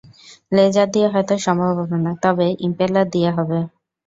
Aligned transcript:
Laser 0.51 0.87
দিয়ে 0.93 1.07
হয়তো 1.13 1.33
সম্ভব 1.45 1.73
হবে 1.81 1.97
না, 2.05 2.11
তবে 2.23 2.45
ইম্পেলার 2.67 3.05
দিয়ে 3.15 3.29
হবে। 3.37 3.59